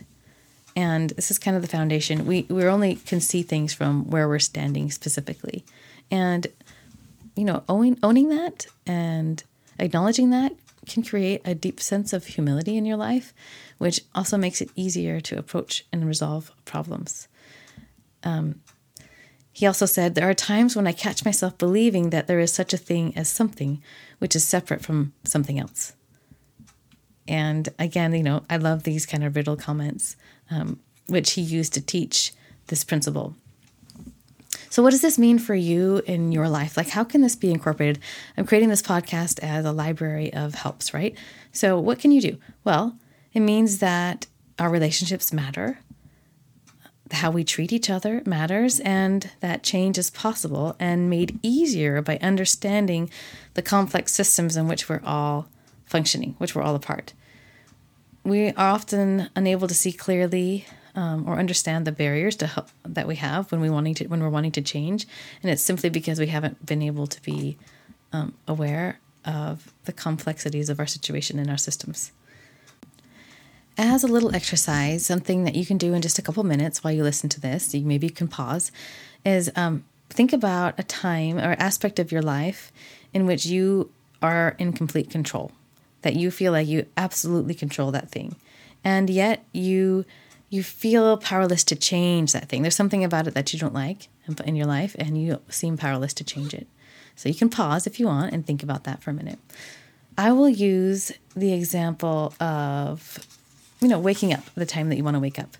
and 0.77 1.09
this 1.11 1.31
is 1.31 1.39
kind 1.39 1.55
of 1.57 1.63
the 1.63 1.67
foundation. 1.67 2.27
We 2.27 2.45
we 2.49 2.63
only 2.65 2.97
can 2.97 3.19
see 3.19 3.41
things 3.41 3.73
from 3.73 4.11
where 4.11 4.27
we're 4.27 4.37
standing 4.37 4.91
specifically, 4.91 5.65
and 6.11 6.45
you 7.35 7.45
know, 7.45 7.63
owning 7.67 7.97
owning 8.03 8.29
that 8.29 8.67
and 8.85 9.43
acknowledging 9.79 10.29
that 10.29 10.53
can 10.85 11.01
create 11.01 11.41
a 11.43 11.55
deep 11.55 11.79
sense 11.81 12.13
of 12.13 12.27
humility 12.27 12.77
in 12.77 12.85
your 12.85 12.95
life, 12.95 13.33
which 13.79 14.01
also 14.13 14.37
makes 14.37 14.61
it 14.61 14.69
easier 14.75 15.19
to 15.19 15.39
approach 15.39 15.83
and 15.91 16.07
resolve 16.07 16.51
problems. 16.63 17.27
Um, 18.23 18.61
he 19.57 19.65
also 19.65 19.87
said, 19.87 20.13
There 20.13 20.29
are 20.29 20.35
times 20.35 20.75
when 20.75 20.85
I 20.85 20.91
catch 20.91 21.25
myself 21.25 21.57
believing 21.57 22.11
that 22.11 22.27
there 22.27 22.39
is 22.39 22.53
such 22.53 22.73
a 22.73 22.77
thing 22.77 23.17
as 23.17 23.27
something 23.27 23.81
which 24.19 24.35
is 24.35 24.45
separate 24.45 24.83
from 24.83 25.13
something 25.23 25.57
else. 25.57 25.93
And 27.27 27.67
again, 27.79 28.13
you 28.13 28.21
know, 28.21 28.43
I 28.51 28.57
love 28.57 28.83
these 28.83 29.07
kind 29.07 29.23
of 29.23 29.35
riddle 29.35 29.55
comments 29.55 30.15
um, 30.51 30.79
which 31.07 31.31
he 31.31 31.41
used 31.41 31.73
to 31.73 31.81
teach 31.81 32.33
this 32.67 32.83
principle. 32.83 33.35
So, 34.69 34.83
what 34.83 34.91
does 34.91 35.01
this 35.01 35.17
mean 35.17 35.39
for 35.39 35.55
you 35.55 36.03
in 36.05 36.31
your 36.31 36.49
life? 36.49 36.77
Like, 36.77 36.89
how 36.89 37.03
can 37.03 37.21
this 37.21 37.35
be 37.35 37.49
incorporated? 37.49 37.97
I'm 38.37 38.45
creating 38.45 38.69
this 38.69 38.83
podcast 38.83 39.39
as 39.41 39.65
a 39.65 39.71
library 39.71 40.31
of 40.33 40.53
helps, 40.53 40.93
right? 40.93 41.17
So, 41.51 41.79
what 41.79 41.97
can 41.97 42.11
you 42.11 42.21
do? 42.21 42.37
Well, 42.63 42.95
it 43.33 43.39
means 43.39 43.79
that 43.79 44.27
our 44.59 44.69
relationships 44.69 45.33
matter, 45.33 45.79
how 47.17 47.31
we 47.31 47.43
treat 47.43 47.71
each 47.71 47.89
other 47.89 48.21
matters, 48.25 48.79
and 48.79 49.29
that 49.41 49.63
change 49.63 49.97
is 49.97 50.09
possible 50.09 50.75
and 50.79 51.09
made 51.09 51.39
easier 51.43 52.01
by 52.01 52.17
understanding 52.17 53.09
the 53.53 53.61
complex 53.61 54.13
systems 54.13 54.57
in 54.57 54.67
which 54.67 54.89
we're 54.89 55.01
all 55.03 55.47
functioning, 55.85 56.35
which 56.37 56.55
we're 56.55 56.63
all 56.63 56.75
a 56.75 56.79
part 56.79 57.13
we 58.27 58.49
are 58.49 58.71
often 58.71 59.29
unable 59.35 59.67
to 59.67 59.73
see 59.73 59.93
clearly 59.93 60.65
um, 60.95 61.27
or 61.27 61.39
understand 61.39 61.87
the 61.87 61.91
barriers 61.91 62.35
to 62.35 62.47
help, 62.47 62.67
that 62.83 63.07
we 63.07 63.15
have 63.15 63.51
when 63.51 63.61
we 63.61 63.69
wanting 63.69 63.93
to 63.93 64.07
when 64.07 64.21
we're 64.21 64.29
wanting 64.29 64.51
to 64.51 64.61
change, 64.61 65.07
and 65.41 65.51
it's 65.51 65.61
simply 65.61 65.89
because 65.89 66.19
we 66.19 66.27
haven't 66.27 66.65
been 66.65 66.81
able 66.81 67.07
to 67.07 67.21
be 67.21 67.57
um, 68.11 68.33
aware 68.47 68.99
of 69.23 69.73
the 69.85 69.93
complexities 69.93 70.69
of 70.69 70.79
our 70.79 70.87
situation 70.87 71.39
and 71.39 71.49
our 71.49 71.57
systems. 71.57 72.11
As 73.77 74.03
a 74.03 74.07
little 74.07 74.35
exercise, 74.35 75.05
something 75.05 75.43
that 75.43 75.55
you 75.55 75.65
can 75.65 75.77
do 75.77 75.93
in 75.93 76.01
just 76.01 76.17
a 76.17 76.23
couple 76.23 76.43
minutes 76.43 76.83
while 76.83 76.93
you 76.93 77.03
listen 77.03 77.29
to 77.29 77.39
this, 77.39 77.75
you 77.75 77.85
maybe 77.85 78.07
you 78.07 78.13
can 78.13 78.27
pause, 78.27 78.71
is 79.23 79.51
um, 79.55 79.83
think 80.09 80.33
about 80.33 80.79
a 80.79 80.83
time 80.83 81.37
or 81.37 81.55
aspect 81.59 81.99
of 81.99 82.11
your 82.11 82.23
life 82.23 82.71
in 83.13 83.27
which 83.27 83.45
you 83.45 83.91
are 84.21 84.55
in 84.57 84.73
complete 84.73 85.11
control 85.11 85.51
that 86.01 86.15
you 86.15 86.31
feel 86.31 86.51
like 86.51 86.67
you 86.67 86.87
absolutely 86.95 87.53
control 87.53 87.91
that 87.91 88.09
thing. 88.09 88.35
And 88.83 89.09
yet 89.09 89.43
you 89.53 90.05
you 90.49 90.63
feel 90.63 91.17
powerless 91.17 91.65
to 91.65 91.75
change 91.75 92.31
that 92.31 92.47
thing. 92.47 92.61
There's 92.61 92.75
something 92.75 93.03
about 93.03 93.27
it 93.27 93.33
that 93.33 93.51
you 93.51 93.59
don't 93.59 93.73
like 93.73 94.07
in 94.45 94.55
your 94.55 94.65
life 94.65 94.95
and 94.97 95.21
you 95.21 95.41
seem 95.49 95.75
powerless 95.75 96.13
to 96.13 96.23
change 96.23 96.53
it. 96.53 96.67
So 97.15 97.27
you 97.27 97.35
can 97.35 97.49
pause 97.49 97.85
if 97.85 97.99
you 97.99 98.05
want 98.05 98.33
and 98.33 98.45
think 98.45 98.63
about 98.63 98.85
that 98.85 99.03
for 99.03 99.09
a 99.09 99.13
minute. 99.13 99.39
I 100.17 100.31
will 100.31 100.47
use 100.47 101.11
the 101.35 101.51
example 101.51 102.33
of 102.39 103.19
you 103.79 103.87
know 103.87 103.99
waking 103.99 104.33
up 104.33 104.43
the 104.55 104.65
time 104.65 104.89
that 104.89 104.97
you 104.97 105.03
want 105.03 105.15
to 105.15 105.19
wake 105.19 105.39
up 105.39 105.57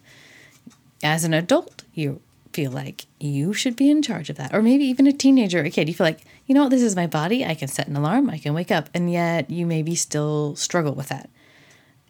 as 1.04 1.24
an 1.24 1.34
adult 1.34 1.84
you 1.94 2.22
feel 2.58 2.72
like 2.72 3.06
you 3.20 3.54
should 3.54 3.76
be 3.76 3.88
in 3.88 4.02
charge 4.02 4.32
of 4.32 4.36
that. 4.38 4.52
Or 4.52 4.64
maybe 4.64 4.84
even 4.86 5.06
a 5.06 5.14
teenager 5.14 5.62
or 5.62 5.66
a 5.66 5.70
kid, 5.70 5.88
you 5.88 5.94
feel 5.94 6.08
like, 6.08 6.22
you 6.48 6.56
know 6.56 6.64
what, 6.64 6.72
this 6.72 6.82
is 6.82 6.96
my 6.96 7.06
body. 7.06 7.46
I 7.46 7.54
can 7.54 7.68
set 7.68 7.88
an 7.88 7.96
alarm, 7.96 8.32
I 8.32 8.40
can 8.40 8.56
wake 8.56 8.72
up. 8.72 8.90
And 8.96 9.12
yet 9.12 9.52
you 9.52 9.68
maybe 9.68 9.94
still 9.94 10.56
struggle 10.56 10.96
with 10.96 11.10
that. 11.10 11.30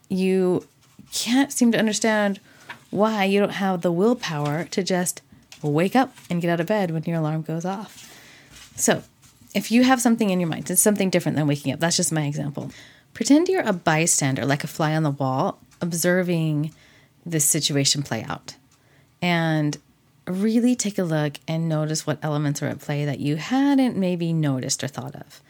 You 0.07 0.65
can't 1.11 1.51
seem 1.51 1.73
to 1.73 1.77
understand 1.77 2.39
why 2.91 3.25
you 3.25 3.41
don't 3.41 3.49
have 3.49 3.81
the 3.81 3.91
willpower 3.91 4.63
to 4.63 4.83
just 4.83 5.21
wake 5.61 5.97
up 5.97 6.15
and 6.29 6.41
get 6.41 6.49
out 6.49 6.61
of 6.61 6.67
bed 6.67 6.91
when 6.91 7.03
your 7.03 7.17
alarm 7.17 7.41
goes 7.41 7.65
off. 7.65 8.09
So, 8.77 9.03
if 9.53 9.69
you 9.69 9.83
have 9.83 9.99
something 9.99 10.29
in 10.29 10.39
your 10.39 10.47
mind, 10.47 10.69
it's 10.69 10.81
something 10.81 11.09
different 11.09 11.35
than 11.35 11.47
waking 11.47 11.73
up. 11.73 11.81
That's 11.81 11.97
just 11.97 12.13
my 12.13 12.25
example. 12.25 12.71
Pretend 13.13 13.49
you're 13.49 13.67
a 13.67 13.73
bystander, 13.73 14.45
like 14.45 14.63
a 14.63 14.67
fly 14.67 14.95
on 14.95 15.03
the 15.03 15.11
wall, 15.11 15.59
observing 15.81 16.74
this 17.25 17.46
situation 17.46 18.03
play 18.03 18.24
out. 18.24 18.55
And 19.22 19.77
really 20.27 20.75
take 20.75 20.98
a 20.98 21.03
look 21.03 21.39
and 21.48 21.69
notice 21.69 22.05
what 22.05 22.19
elements 22.22 22.62
are 22.62 22.67
at 22.67 22.79
play 22.79 23.05
that 23.05 23.19
you 23.19 23.38
hadn't 23.38 23.96
maybe 23.96 24.34
noticed 24.34 24.84
or 24.84 24.88
thought 24.88 25.15
of. 25.15 25.41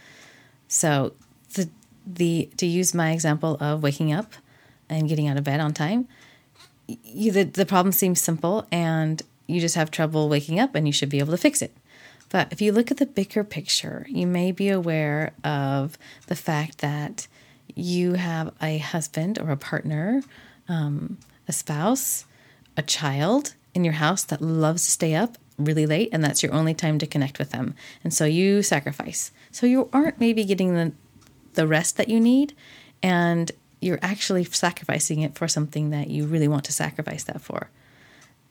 So, 0.68 1.14
the 1.54 1.70
the 2.06 2.50
to 2.58 2.66
use 2.66 2.94
my 2.94 3.12
example 3.12 3.58
of 3.60 3.84
waking 3.84 4.14
up 4.14 4.34
and 4.90 5.10
getting 5.10 5.28
out 5.28 5.38
of 5.38 5.44
bed 5.44 5.60
on 5.60 5.74
time, 5.74 6.08
you, 6.88 7.32
the 7.32 7.44
the 7.44 7.66
problem 7.66 7.92
seems 7.92 8.22
simple 8.22 8.68
and 8.72 9.22
you 9.48 9.60
just 9.60 9.76
have 9.76 9.92
trouble 9.92 10.30
waking 10.30 10.60
up 10.60 10.76
and 10.76 10.86
you 10.86 10.94
should 10.94 11.10
be 11.10 11.20
able 11.20 11.32
to 11.32 11.38
fix 11.38 11.62
it. 11.62 11.76
But 12.30 12.52
if 12.52 12.62
you 12.62 12.72
look 12.72 12.92
at 12.92 12.98
the 12.98 13.06
bigger 13.06 13.44
picture, 13.44 14.06
you 14.10 14.28
may 14.28 14.52
be 14.52 14.70
aware 14.70 15.32
of 15.44 15.98
the 16.28 16.36
fact 16.36 16.80
that 16.80 17.28
you 17.78 18.14
have 18.14 18.54
a 18.62 18.78
husband 18.78 19.40
or 19.40 19.52
a 19.52 19.58
partner, 19.58 20.22
um, 20.68 21.18
a 21.48 21.54
spouse, 21.54 22.26
a 22.76 22.82
child, 22.82 23.54
in 23.78 23.84
your 23.84 23.94
house 23.94 24.24
that 24.24 24.42
loves 24.42 24.84
to 24.86 24.92
stay 24.92 25.14
up 25.14 25.38
really 25.60 25.86
late 25.86 26.10
and 26.12 26.24
that's 26.24 26.42
your 26.42 26.52
only 26.52 26.74
time 26.74 26.98
to 26.98 27.06
connect 27.06 27.38
with 27.38 27.52
them. 27.52 27.76
And 28.04 28.12
so 28.12 28.26
you 28.26 28.64
sacrifice. 28.64 29.32
So 29.52 29.68
you 29.68 29.88
aren't 29.94 30.20
maybe 30.20 30.44
getting 30.44 30.74
the 30.74 30.92
the 31.54 31.68
rest 31.68 31.98
that 31.98 32.10
you 32.10 32.20
need 32.20 32.56
and 33.02 33.52
you're 33.80 34.00
actually 34.02 34.44
sacrificing 34.44 35.22
it 35.22 35.36
for 35.36 35.48
something 35.48 35.92
that 35.92 36.10
you 36.10 36.26
really 36.26 36.48
want 36.48 36.66
to 36.66 36.72
sacrifice 36.72 37.24
that 37.26 37.42
for. 37.42 37.70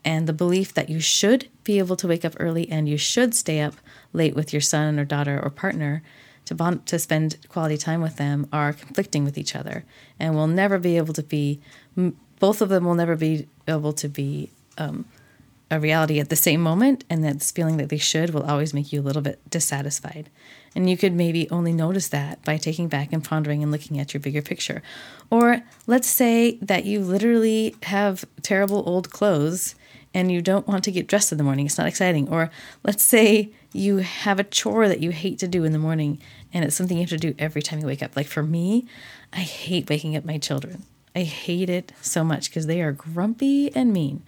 And 0.03 0.27
the 0.27 0.33
belief 0.33 0.73
that 0.73 0.89
you 0.89 1.01
should 1.01 1.49
be 1.65 1.79
able 1.79 1.97
to 1.97 2.07
wake 2.07 2.23
up 2.23 2.35
early 2.39 2.69
and 2.69 2.87
you 2.87 2.97
should 2.97 3.35
stay 3.35 3.59
up 3.59 3.75
late 4.13 4.35
with 4.35 4.53
your 4.53 4.61
son 4.61 4.97
or 4.97 5.03
daughter 5.05 5.39
or 5.43 5.49
partner 5.49 6.03
to 6.47 6.55
bond, 6.55 6.85
to 6.87 6.97
spend 6.97 7.37
quality 7.49 7.77
time 7.77 8.01
with 8.01 8.17
them 8.17 8.47
are 8.51 8.73
conflicting 8.73 9.23
with 9.23 9.37
each 9.37 9.55
other 9.55 9.85
and 10.19 10.33
will 10.33 10.47
never 10.47 10.79
be 10.79 10.97
able 10.97 11.13
to 11.13 11.23
be 11.23 11.59
both 12.39 12.61
of 12.61 12.69
them 12.69 12.85
will 12.85 12.95
never 12.95 13.15
be 13.15 13.47
able 13.67 13.93
to 13.93 14.07
be 14.07 14.51
um, 14.77 15.05
a 15.69 15.79
reality 15.79 16.19
at 16.19 16.29
the 16.29 16.35
same 16.35 16.61
moment 16.61 17.03
and 17.09 17.23
that 17.23 17.39
this 17.39 17.51
feeling 17.51 17.77
that 17.77 17.89
they 17.89 17.97
should 17.97 18.33
will 18.33 18.43
always 18.43 18.73
make 18.73 18.93
you 18.93 19.01
a 19.01 19.03
little 19.03 19.21
bit 19.21 19.39
dissatisfied. 19.49 20.29
And 20.75 20.89
you 20.89 20.95
could 20.95 21.13
maybe 21.13 21.49
only 21.49 21.73
notice 21.73 22.07
that 22.09 22.43
by 22.45 22.57
taking 22.57 22.87
back 22.87 23.11
and 23.11 23.23
pondering 23.23 23.63
and 23.63 23.71
looking 23.71 23.99
at 23.99 24.13
your 24.13 24.21
bigger 24.21 24.41
picture. 24.41 24.81
Or 25.29 25.63
let's 25.87 26.07
say 26.07 26.57
that 26.61 26.85
you 26.85 27.01
literally 27.01 27.75
have 27.83 28.23
terrible 28.43 28.83
old 28.87 29.09
clothes 29.09 29.75
and 30.13 30.31
you 30.31 30.41
don't 30.41 30.67
want 30.67 30.83
to 30.85 30.91
get 30.91 31.07
dressed 31.07 31.31
in 31.31 31.37
the 31.37 31.43
morning. 31.43 31.65
It's 31.65 31.77
not 31.77 31.87
exciting. 31.87 32.29
Or 32.29 32.49
let's 32.83 33.03
say 33.03 33.51
you 33.73 33.97
have 33.97 34.39
a 34.39 34.43
chore 34.43 34.87
that 34.87 34.99
you 34.99 35.11
hate 35.11 35.39
to 35.39 35.47
do 35.47 35.63
in 35.63 35.71
the 35.71 35.79
morning 35.79 36.19
and 36.53 36.63
it's 36.63 36.75
something 36.75 36.97
you 36.97 37.03
have 37.03 37.09
to 37.09 37.17
do 37.17 37.35
every 37.37 37.61
time 37.61 37.79
you 37.79 37.85
wake 37.85 38.03
up 38.03 38.15
like 38.15 38.27
for 38.27 38.43
me 38.43 38.85
i 39.33 39.39
hate 39.39 39.89
waking 39.89 40.15
up 40.15 40.25
my 40.25 40.37
children 40.37 40.83
i 41.15 41.21
hate 41.21 41.69
it 41.69 41.91
so 42.01 42.23
much 42.23 42.49
because 42.49 42.65
they 42.65 42.81
are 42.81 42.91
grumpy 42.91 43.73
and 43.75 43.93
mean 43.93 44.23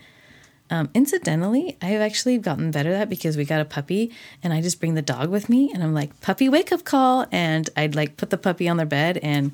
um, 0.71 0.89
incidentally, 0.93 1.77
I 1.81 1.87
have 1.87 2.01
actually 2.01 2.37
gotten 2.37 2.71
better 2.71 2.91
at 2.91 2.99
that 2.99 3.09
because 3.09 3.35
we 3.35 3.43
got 3.43 3.61
a 3.61 3.65
puppy 3.65 4.11
and 4.43 4.53
I 4.53 4.61
just 4.61 4.79
bring 4.79 4.93
the 4.93 5.01
dog 5.01 5.29
with 5.29 5.49
me 5.49 5.71
and 5.73 5.83
I'm 5.83 5.93
like, 5.93 6.21
puppy 6.21 6.47
wake 6.47 6.71
up 6.71 6.83
call. 6.83 7.25
And 7.31 7.69
I'd 7.75 7.95
like 7.95 8.17
put 8.17 8.29
the 8.29 8.37
puppy 8.37 8.69
on 8.69 8.77
their 8.77 8.85
bed 8.85 9.17
and 9.23 9.51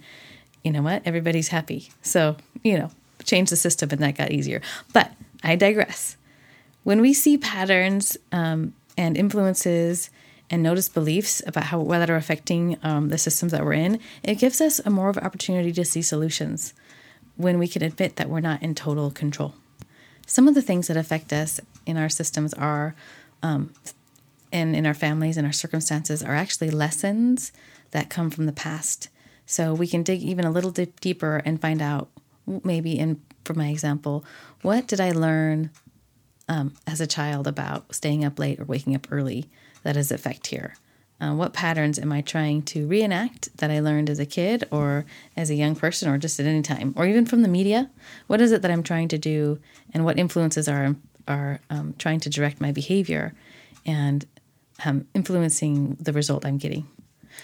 you 0.64 0.72
know 0.72 0.82
what? 0.82 1.04
Everybody's 1.06 1.50
happy. 1.50 1.90
So, 2.02 2.36
you 2.64 2.78
know, 2.78 2.92
change 3.24 3.50
the 3.50 3.56
system 3.56 3.90
and 3.92 4.02
that 4.02 4.18
got 4.18 4.32
easier. 4.32 4.62
But 4.92 5.12
I 5.44 5.56
digress. 5.56 6.18
When 6.84 7.02
we 7.02 7.14
see 7.14 7.38
patterns 7.38 8.18
um, 8.32 8.74
and 8.98 9.18
influences 9.18 10.10
and 10.50 10.62
notice 10.62 10.90
beliefs 10.90 11.42
about 11.48 11.66
how 11.66 11.80
well 11.80 12.00
that 12.00 12.10
are 12.10 12.16
affecting 12.16 12.78
um, 12.84 13.10
the 13.10 13.18
systems 13.18 13.52
that 13.52 13.64
we're 13.64 13.74
in, 13.74 14.00
it 14.24 14.36
gives 14.36 14.62
us 14.62 14.80
a 14.86 14.90
more 14.90 15.10
of 15.10 15.18
an 15.18 15.24
opportunity 15.24 15.72
to 15.72 15.86
see 15.86 16.02
solutions 16.02 16.74
when 17.36 17.58
we 17.58 17.68
can 17.68 17.84
admit 17.84 18.16
that 18.16 18.30
we're 18.30 18.40
not 18.40 18.62
in 18.62 18.76
total 18.76 19.12
control. 19.12 19.56
Some 20.28 20.48
of 20.48 20.56
the 20.56 20.62
things 20.62 20.88
that 20.88 20.98
affect 20.98 21.34
us 21.34 21.60
in 21.86 21.98
our 21.98 22.10
systems 22.10 22.54
are, 22.54 22.96
um, 23.44 23.74
and 24.52 24.76
in 24.76 24.86
our 24.86 24.94
families 24.94 25.38
and 25.38 25.46
our 25.46 25.54
circumstances, 25.54 26.24
are 26.24 26.36
actually 26.36 26.70
lessons 26.70 27.52
that 27.92 28.10
come 28.10 28.30
from 28.30 28.46
the 28.46 28.52
past. 28.52 29.10
So 29.46 29.74
we 29.74 29.88
can 29.88 30.04
dig 30.04 30.22
even 30.22 30.46
a 30.46 30.52
little 30.52 30.72
dip 30.72 31.00
deeper 31.00 31.42
and 31.46 31.62
find 31.62 31.82
out, 31.82 32.10
maybe 32.64 32.98
in 32.98 33.22
for 33.46 33.54
my 33.54 33.70
example, 33.70 34.26
what 34.64 34.88
did 34.88 35.00
I 35.00 35.12
learn 35.12 35.70
um, 36.48 36.74
as 36.86 37.02
a 37.02 37.08
child 37.08 37.48
about 37.48 37.94
staying 37.94 38.24
up 38.24 38.40
late 38.40 38.60
or 38.60 38.66
waking 38.66 38.96
up 38.96 39.08
early 39.12 39.50
that 39.84 39.96
has 39.96 40.12
effect 40.12 40.48
here? 40.48 40.76
Uh, 41.20 41.34
what 41.34 41.54
patterns 41.54 41.98
am 41.98 42.12
I 42.12 42.22
trying 42.22 42.62
to 42.64 42.88
reenact 42.88 43.56
that 43.58 43.72
I 43.72 43.80
learned 43.80 44.10
as 44.10 44.20
a 44.20 44.26
kid 44.26 44.66
or 44.70 45.06
as 45.38 45.50
a 45.50 45.56
young 45.56 45.76
person 45.76 46.10
or 46.10 46.18
just 46.18 46.40
at 46.40 46.46
any 46.46 46.62
time 46.62 46.94
or 46.98 47.06
even 47.06 47.26
from 47.26 47.42
the 47.42 47.48
media? 47.48 47.90
What 48.28 48.42
is 48.42 48.52
it 48.52 48.62
that 48.62 48.72
I'm 48.72 48.84
trying 48.84 49.08
to 49.10 49.18
do 49.18 49.60
and 49.94 50.04
what 50.04 50.20
influences 50.20 50.68
are, 50.68 50.96
are 51.28 51.62
um, 51.70 51.96
trying 51.98 52.20
to 52.22 52.30
direct 52.30 52.60
my 52.60 52.74
behavior 52.74 53.34
and 53.86 54.26
um, 54.84 55.08
influencing 55.14 55.96
the 56.02 56.12
result 56.12 56.46
I'm 56.46 56.58
getting? 56.58 56.86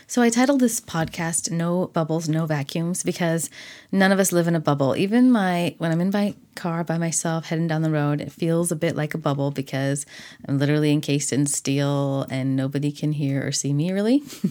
So 0.07 0.21
I 0.21 0.29
titled 0.29 0.59
this 0.59 0.81
podcast 0.81 1.51
No 1.51 1.87
Bubbles, 1.87 2.27
No 2.27 2.45
Vacuums 2.45 3.03
because 3.03 3.49
none 3.91 4.11
of 4.11 4.19
us 4.19 4.31
live 4.31 4.47
in 4.47 4.55
a 4.55 4.59
bubble. 4.59 4.95
Even 4.95 5.31
my 5.31 5.75
when 5.77 5.91
I'm 5.91 6.01
in 6.01 6.11
my 6.11 6.35
car 6.55 6.83
by 6.83 6.97
myself 6.97 7.45
heading 7.45 7.67
down 7.67 7.81
the 7.81 7.91
road, 7.91 8.19
it 8.19 8.31
feels 8.31 8.71
a 8.71 8.75
bit 8.75 8.95
like 8.95 9.13
a 9.13 9.17
bubble 9.17 9.51
because 9.51 10.05
I'm 10.47 10.57
literally 10.57 10.91
encased 10.91 11.31
in 11.31 11.45
steel 11.45 12.25
and 12.29 12.55
nobody 12.55 12.91
can 12.91 13.13
hear 13.13 13.45
or 13.45 13.51
see 13.51 13.73
me 13.73 13.91
really. 13.91 14.23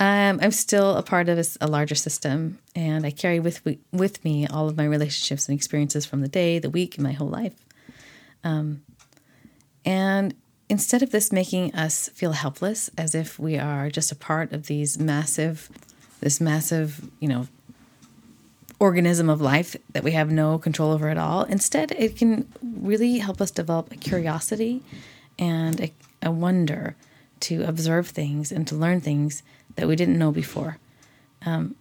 um, 0.00 0.40
I'm 0.42 0.50
still 0.50 0.96
a 0.96 1.02
part 1.02 1.28
of 1.28 1.38
a, 1.38 1.44
a 1.60 1.68
larger 1.68 1.94
system 1.94 2.58
and 2.74 3.06
I 3.06 3.10
carry 3.10 3.40
with 3.40 3.62
with 3.92 4.24
me 4.24 4.46
all 4.46 4.68
of 4.68 4.76
my 4.76 4.84
relationships 4.84 5.48
and 5.48 5.56
experiences 5.56 6.04
from 6.06 6.22
the 6.22 6.28
day, 6.28 6.58
the 6.58 6.70
week, 6.70 6.96
and 6.96 7.04
my 7.04 7.12
whole 7.12 7.28
life. 7.28 7.54
Um, 8.44 8.82
and 9.84 10.34
instead 10.72 11.02
of 11.02 11.10
this 11.10 11.30
making 11.30 11.74
us 11.74 12.08
feel 12.14 12.32
helpless 12.32 12.90
as 12.96 13.14
if 13.14 13.38
we 13.38 13.58
are 13.58 13.90
just 13.90 14.10
a 14.10 14.14
part 14.14 14.52
of 14.52 14.68
these 14.68 14.98
massive 14.98 15.68
this 16.20 16.40
massive 16.40 17.10
you 17.20 17.28
know 17.28 17.46
organism 18.80 19.28
of 19.28 19.38
life 19.38 19.76
that 19.92 20.02
we 20.02 20.12
have 20.12 20.30
no 20.30 20.56
control 20.56 20.90
over 20.90 21.10
at 21.10 21.18
all 21.18 21.42
instead 21.42 21.92
it 21.92 22.16
can 22.16 22.48
really 22.62 23.18
help 23.18 23.38
us 23.38 23.50
develop 23.50 23.92
a 23.92 23.96
curiosity 23.96 24.80
and 25.38 25.78
a, 25.78 25.92
a 26.22 26.30
wonder 26.30 26.96
to 27.38 27.62
observe 27.64 28.08
things 28.08 28.50
and 28.50 28.66
to 28.66 28.74
learn 28.74 28.98
things 28.98 29.42
that 29.76 29.86
we 29.86 29.94
didn't 29.94 30.18
know 30.18 30.32
before. 30.32 30.78
Um, 31.44 31.74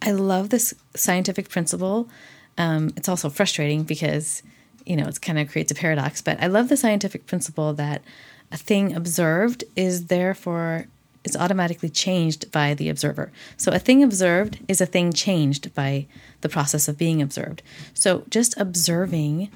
i 0.00 0.10
love 0.12 0.48
this 0.48 0.72
scientific 0.94 1.50
principle. 1.50 2.08
Um, 2.56 2.92
it's 2.96 3.08
also 3.10 3.28
frustrating 3.28 3.82
because 3.82 4.42
you 4.88 4.96
know 4.96 5.06
it 5.06 5.20
kind 5.20 5.38
of 5.38 5.50
creates 5.50 5.70
a 5.70 5.74
paradox 5.74 6.22
but 6.22 6.42
i 6.42 6.46
love 6.46 6.68
the 6.68 6.76
scientific 6.76 7.26
principle 7.26 7.72
that 7.74 8.02
a 8.50 8.56
thing 8.56 8.94
observed 8.94 9.64
is 9.76 10.06
therefore 10.06 10.86
is 11.24 11.36
automatically 11.36 11.88
changed 11.88 12.50
by 12.50 12.74
the 12.74 12.88
observer. 12.88 13.30
So 13.56 13.72
a 13.72 13.78
thing 13.78 14.02
observed 14.02 14.60
is 14.68 14.80
a 14.80 14.86
thing 14.86 15.12
changed 15.12 15.74
by 15.74 16.06
the 16.40 16.48
process 16.48 16.88
of 16.88 16.96
being 16.96 17.20
observed. 17.20 17.62
So 17.92 18.24
just 18.30 18.58
observing 18.58 19.50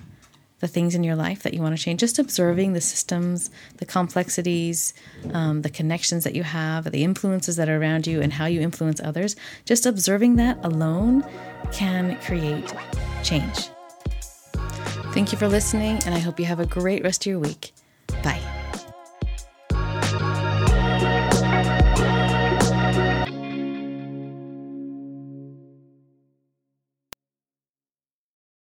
the 0.61 0.69
things 0.69 0.95
in 0.95 1.03
your 1.03 1.17
life 1.17 1.43
that 1.43 1.55
you 1.55 1.61
want 1.61 1.77
to 1.77 1.83
change, 1.83 1.99
just 1.99 2.21
observing 2.21 2.73
the 2.73 2.81
systems, 2.81 3.51
the 3.79 3.85
complexities, 3.85 4.95
um, 5.33 5.63
the 5.63 5.71
connections 5.71 6.23
that 6.23 6.37
you 6.37 6.45
have, 6.45 6.91
the 6.93 7.03
influences 7.03 7.57
that 7.57 7.69
are 7.69 7.81
around 7.81 8.07
you, 8.07 8.23
and 8.23 8.33
how 8.33 8.47
you 8.47 8.61
influence 8.61 9.01
others, 9.01 9.35
just 9.65 9.87
observing 9.87 10.37
that 10.37 10.57
alone 10.63 11.25
can 11.73 12.17
create 12.21 12.73
change. 13.25 13.71
Thank 15.13 15.33
you 15.33 15.39
for 15.39 15.49
listening, 15.49 16.01
and 16.07 16.15
I 16.15 16.21
hope 16.21 16.39
you 16.39 16.47
have 16.47 16.61
a 16.61 16.67
great 16.67 17.03
rest 17.03 17.27
of 17.27 17.31
your 17.31 17.41
week. 17.41 17.73
Bye. 18.23 18.52